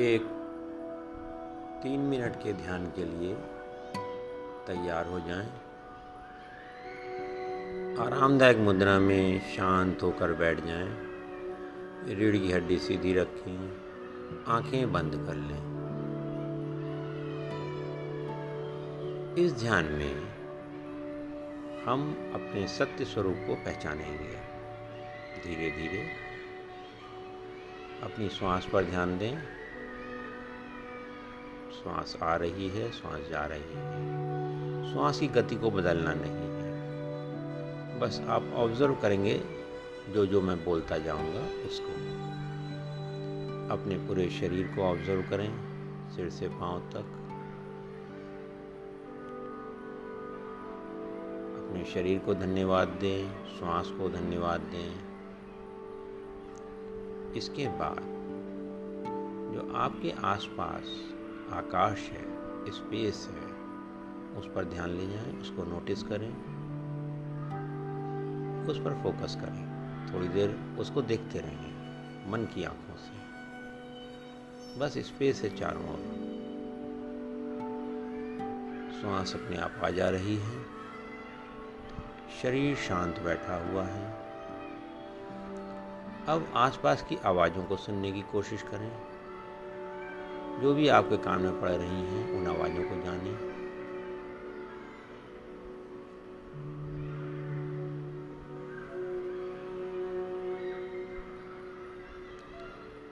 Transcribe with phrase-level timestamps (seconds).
[0.00, 0.22] एक
[1.82, 3.34] तीन मिनट के ध्यान के लिए
[4.66, 5.48] तैयार हो जाएँ।
[7.96, 10.88] आरामदायक मुद्रा में शांत होकर बैठ जाएँ।
[12.14, 15.68] रीढ़ की हड्डी सीधी रखें आँखें बंद कर लें
[19.44, 20.14] इस ध्यान में
[21.84, 24.34] हम अपने सत्य स्वरूप को पहचानेंगे
[25.44, 26.08] धीरे धीरे
[28.02, 29.59] अपनी श्वास पर ध्यान दें
[31.82, 36.60] श्वास आ रही है, श्वास जा रही है। श्वास की गति को बदलना नहीं है।
[37.98, 39.44] बस आप ऑब्ज़र्व करेंगे
[40.10, 42.20] जो जो मैं बोलता जाऊँगा उसको
[43.74, 45.70] अपने पूरे शरीर को ऑब्ज़र्व करें,
[46.16, 47.06] सिर से पाँव तक।
[51.60, 55.10] अपने शरीर को धन्यवाद दें, श्वास को धन्यवाद दें।
[57.32, 58.00] इसके बाद
[59.54, 61.14] जो आपके आसपास
[61.52, 63.50] आकाश है स्पेस है,
[64.38, 66.60] उस पर ध्यान ले जाएँ, उसको नोटिस करें,
[68.68, 69.70] उस पर फोकस करें,
[70.14, 71.80] थोड़ी देर उसको देखते रहें,
[72.30, 73.20] मन की आँखों से।
[74.78, 76.30] बस स्पेस है चारों ओर।
[79.00, 80.64] श्वास अपने आप आ जा रही है।
[82.42, 84.10] शरीर शांत बैठा हुआ है।
[86.26, 89.19] अब आसपास की आवाज़ों को सुनने की कोशिश करें।
[90.60, 93.50] जो भी आपके कान में पड़ रही हैं, उन आवाज़ों को जानें।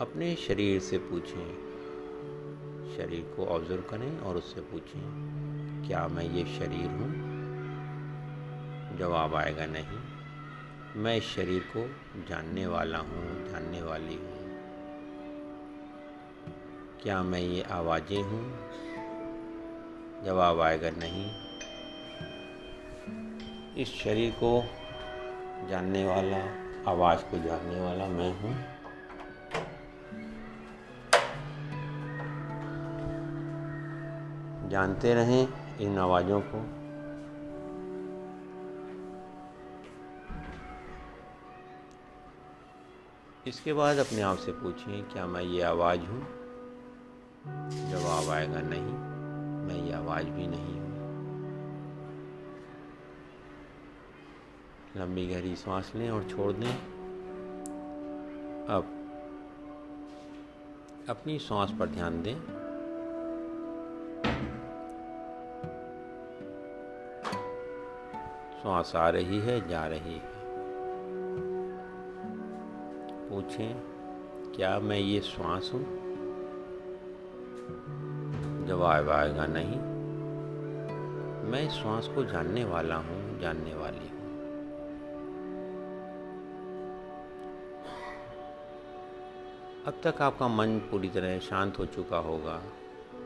[0.00, 1.68] अपने शरीर से पूछें।
[2.96, 5.02] शरीर को ऑब्ज़र्व करें और उससे पूछें,
[5.88, 7.28] क्या मैं ये शरीर हूँ?
[8.98, 9.98] जवाब आएगा, नहीं।
[10.96, 11.90] मैं इस शरीर को
[12.28, 14.37] जानने वाला हूँ, जानने वाली हूँ।
[17.02, 18.58] क्या मैं ये आवाज़ें हूँ?
[20.24, 21.30] जवाब आएगा नहीं।
[23.76, 24.64] इस शरीर को
[25.68, 26.38] जानने वाला,
[26.90, 28.78] आवाज़ को जानने वाला मैं हूँ।
[34.70, 35.48] जानते रहें
[35.78, 36.78] इन आवाज़ों को।
[43.46, 46.37] इसके बाद अपने आप से पूछें क्या मैं ये आवाज़ हूँ?
[47.90, 49.08] जवाब आएगा नहीं,
[49.66, 50.88] मैं ये आवाज़ भी नहीं हूँ।
[54.96, 56.74] लंबी गहरी सांस लें और छोड़ दें।
[58.68, 58.94] अब
[61.08, 62.34] अपनी सांस पर ध्यान दें।
[68.62, 70.38] श्वास आ रही है, जा रही है।
[73.30, 73.80] पूछें,
[74.56, 76.07] क्या मैं ये श्वास हूँ?
[78.68, 79.78] जवाब आएगा नहीं,
[81.50, 84.18] मैं इस श्वास को जानने वाला हूँ, जानने वाली हूँ।
[89.84, 92.62] अब तक आपका मन पूरी तरह शांत हो चुका होगा,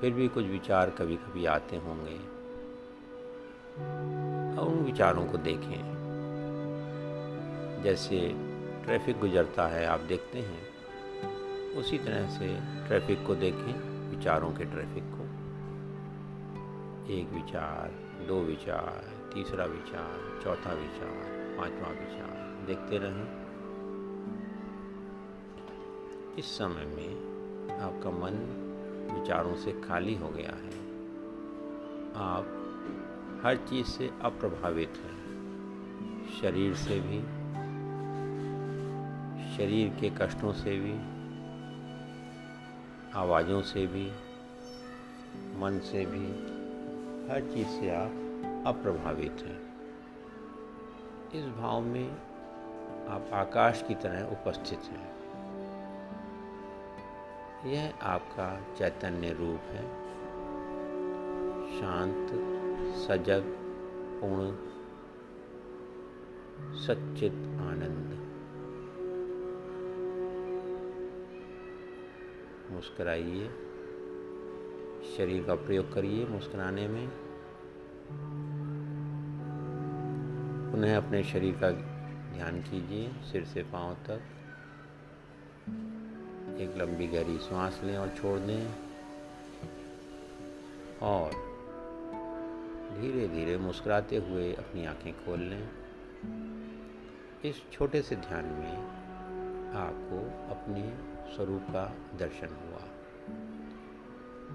[0.00, 2.16] फिर भी कुछ विचार कभी कभी आते होंगे।
[4.60, 5.94] और उन विचारों को देखें।
[7.84, 8.34] जैसे
[8.84, 10.74] ट्रैफ़िक गुजरता है, आप देखते हैं।
[11.76, 15.23] उसी तरह से ट्रैफ़िक को देखें, विचारों के ट्रैफ़िक को।
[17.10, 17.90] एक विचार,
[18.26, 19.04] दो विचार,
[19.34, 23.44] तीसरा विचार, चौथा विचार, पांचवा विचार देखते रहें।
[26.38, 27.34] इस समय में
[27.80, 28.32] आपका मन
[29.20, 30.78] विचारों से खाली हो गया है।
[32.14, 32.44] आप
[33.42, 35.24] हर चीज़ से अप्रभावित हैं।
[36.40, 37.20] शरीर से भी,
[39.56, 40.94] शरीर के कष्टों से भी,
[43.14, 44.12] आवाज़ों से भी,
[45.60, 46.53] मन से भी
[47.30, 48.10] हर चीज़ से आप
[48.66, 49.74] अप्रभावित हैं।
[51.34, 52.10] इस भाव में
[53.08, 55.14] आप आकाश की तरह उपस्थित हैं।
[57.66, 60.04] यह आपका चैतन्य रूप है।
[61.80, 62.28] शांत,
[62.96, 63.42] सजग,
[64.20, 64.56] पूर्ण,
[66.74, 68.14] सच्चित आनंद।
[72.70, 73.63] मुस्कराइए।
[75.16, 77.08] शरीर का प्रयोग करिए मुस्कुराने में।
[80.72, 81.70] पुनः अपने शरीर का
[82.36, 84.20] ध्यान कीजिए, सिर से पाँव तक।
[86.60, 88.74] एक लंबी गहरी सांस लें और छोड़ दें।
[91.02, 91.30] और
[93.00, 95.68] धीरे धीरे मुस्कुराते हुए अपनी आँखें खोल लें।
[97.44, 98.76] इस छोटे से ध्यान में
[99.74, 100.98] आपको अपने
[101.34, 102.93] स्वरूप का दर्शन हुआ।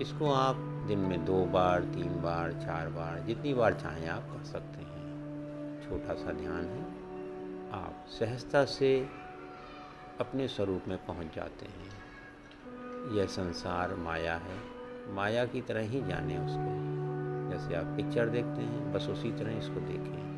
[0.00, 0.56] इसको आप
[0.88, 4.92] दिन में दो बार, तीन बार, चार बार, जितनी बार चाहें आप कर सकते हैं।
[5.88, 6.82] छोटा सा ध्यान है।
[7.72, 9.08] आप सहजता से
[10.20, 12.02] अपने स्वरूप में पहुँच जाते हैं।
[13.12, 16.92] यह संसार माया है। माया की तरह ही जाने उसको।
[17.50, 20.32] जैसे आप पिक्चर देखते हैं, बस उसी तरह इसको देखें।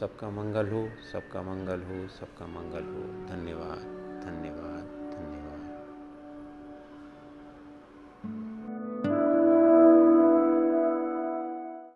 [0.00, 3.78] सबका मंगल हो, सबका मंगल हो, सबका मंगल हो। धन्यवाद
[4.24, 4.73] धन्यवाद।